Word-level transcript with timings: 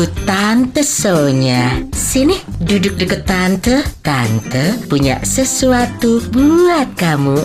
Aku 0.00 0.24
Tante 0.24 0.80
Sonya. 0.80 1.76
Sini, 1.92 2.32
duduk 2.56 2.96
deket 2.96 3.28
Tante. 3.28 3.84
Tante 4.00 4.80
punya 4.88 5.20
sesuatu 5.20 6.24
buat 6.32 6.88
kamu. 6.96 7.36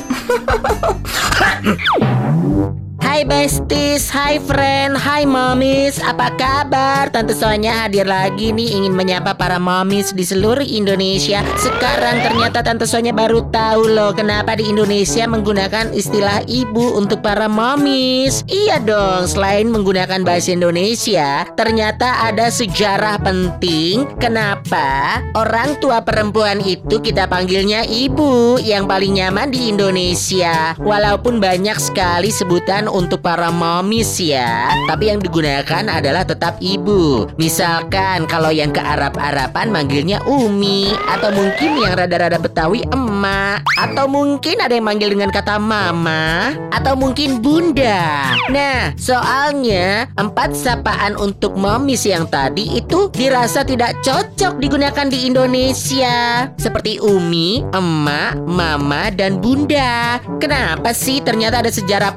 Hai 3.15 3.23
besties, 3.23 4.11
hai 4.11 4.43
friend, 4.43 4.99
hai 4.99 5.23
momis, 5.23 6.03
apa 6.03 6.35
kabar? 6.35 7.07
Tante 7.07 7.31
Sonya 7.31 7.87
hadir 7.87 8.03
lagi 8.03 8.51
nih 8.51 8.75
ingin 8.75 8.91
menyapa 8.91 9.39
para 9.39 9.55
momis 9.55 10.11
di 10.11 10.27
seluruh 10.27 10.67
Indonesia. 10.67 11.39
Sekarang 11.55 12.19
ternyata 12.19 12.59
Tante 12.59 12.83
Sonya 12.83 13.15
baru 13.15 13.47
tahu 13.55 13.87
loh 13.87 14.11
kenapa 14.11 14.59
di 14.59 14.67
Indonesia 14.67 15.23
menggunakan 15.31 15.95
istilah 15.95 16.43
ibu 16.43 16.99
untuk 16.99 17.23
para 17.23 17.47
momis. 17.47 18.43
Iya 18.51 18.83
dong, 18.83 19.31
selain 19.31 19.71
menggunakan 19.71 20.27
bahasa 20.27 20.51
Indonesia, 20.51 21.47
ternyata 21.55 22.19
ada 22.19 22.51
sejarah 22.51 23.15
penting 23.23 24.11
kenapa 24.19 25.23
orang 25.39 25.79
tua 25.79 26.03
perempuan 26.03 26.59
itu 26.59 26.99
kita 26.99 27.31
panggilnya 27.31 27.87
ibu 27.87 28.59
yang 28.59 28.83
paling 28.91 29.15
nyaman 29.23 29.55
di 29.55 29.71
Indonesia. 29.71 30.75
Walaupun 30.83 31.39
banyak 31.39 31.79
sekali 31.79 32.27
sebutan 32.27 32.91
untuk 32.91 33.04
para 33.13 33.53
momis 33.53 34.17
ya. 34.17 34.73
Tapi 34.89 35.13
yang 35.13 35.21
digunakan 35.21 35.85
adalah 35.85 36.25
tetap 36.25 36.57
ibu. 36.57 37.29
Misalkan 37.37 38.25
kalau 38.25 38.49
yang 38.49 38.73
ke 38.73 38.81
Arab-Araban 38.81 39.69
manggilnya 39.69 40.17
Umi 40.25 40.97
atau 41.05 41.29
mungkin 41.29 41.77
yang 41.77 41.93
rada-rada 41.93 42.41
Betawi 42.41 42.81
emak 42.89 43.61
atau 43.77 44.09
mungkin 44.09 44.57
ada 44.57 44.73
yang 44.73 44.89
manggil 44.89 45.13
dengan 45.13 45.29
kata 45.29 45.61
mama 45.61 46.53
atau 46.73 46.97
mungkin 46.97 47.39
bunda. 47.45 48.33
Nah, 48.49 48.97
soalnya 48.97 50.09
empat 50.17 50.57
sapaan 50.57 51.13
untuk 51.17 51.53
momis 51.53 52.05
yang 52.09 52.25
tadi 52.25 52.77
itu 52.81 53.13
dirasa 53.13 53.61
tidak 53.61 53.97
cocok 54.01 54.57
digunakan 54.57 55.07
di 55.07 55.29
Indonesia. 55.29 56.49
Seperti 56.57 56.97
Umi, 57.03 57.61
emak, 57.73 58.41
mama, 58.47 59.13
dan 59.13 59.37
bunda. 59.37 60.17
Kenapa 60.39 60.91
sih 60.95 61.19
ternyata 61.19 61.61
ada 61.61 61.71
sejarah 61.71 62.15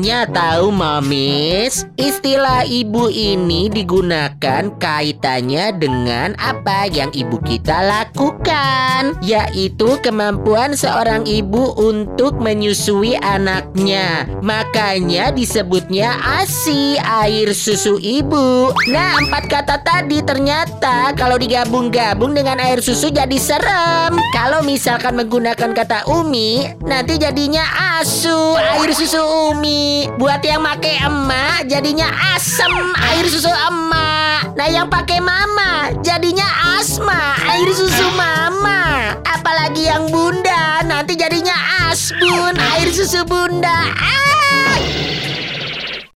panjangnya 0.00 0.32
tahu 0.32 0.72
momis? 0.72 1.84
Istilah 2.00 2.64
ibu 2.64 3.12
ini 3.12 3.68
digunakan 3.68 4.72
kaitannya 4.80 5.76
dengan 5.76 6.32
apa 6.40 6.88
yang 6.88 7.12
ibu 7.12 7.36
kita 7.44 7.84
lakukan, 7.84 9.20
yaitu 9.20 10.00
kemampuan 10.00 10.72
seorang 10.72 11.28
ibu 11.28 11.76
untuk 11.76 12.40
menyusui 12.40 13.12
anaknya. 13.20 14.24
Makanya 14.40 15.36
disebutnya 15.36 16.16
ASI, 16.40 16.96
air 16.96 17.52
susu 17.52 18.00
ibu. 18.00 18.72
Nah, 18.88 19.20
empat 19.20 19.52
kata 19.52 19.84
tadi 19.84 20.24
ternyata 20.24 21.12
kalau 21.12 21.36
digabung-gabung 21.36 22.32
dengan 22.32 22.56
air 22.56 22.80
susu 22.80 23.12
jadi 23.12 23.36
serem. 23.36 24.16
Kalau 24.32 24.64
misalkan 24.64 25.20
menggunakan 25.20 25.76
kata 25.76 26.08
umi, 26.08 26.72
nanti 26.88 27.20
jadinya 27.20 28.00
asu, 28.00 28.56
air 28.56 28.96
susu 28.96 29.20
umi. 29.52 29.89
Buat 30.18 30.44
yang 30.44 30.62
pakai 30.62 31.02
emak, 31.06 31.66
jadinya 31.70 32.08
asem, 32.34 32.72
air 33.00 33.24
susu 33.26 33.50
emak. 33.50 34.52
Nah, 34.58 34.68
yang 34.68 34.92
pakai 34.92 35.22
mama, 35.22 35.94
jadinya 36.04 36.46
asma, 36.76 37.38
air 37.48 37.70
susu 37.72 38.06
mama. 38.12 39.14
Apalagi 39.24 39.88
yang 39.88 40.10
bunda, 40.12 40.84
nanti 40.84 41.16
jadinya 41.16 41.56
asbun, 41.88 42.58
air 42.58 42.92
susu 42.92 43.24
bunda. 43.24 43.88
Ah! 43.96 45.29